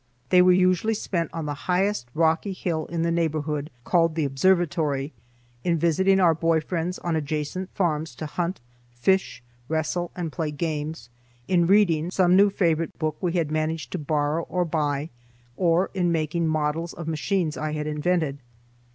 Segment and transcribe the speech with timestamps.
[0.29, 5.13] They were usually spent on the highest rocky hill in the neighborhood, called the Observatory;
[5.63, 11.11] in visiting our boy friends on adjacent farms to hunt, fish, wrestle, and play games;
[11.47, 15.11] in reading some new favorite book we had managed to borrow or buy;
[15.55, 18.39] or in making models of machines I had invented.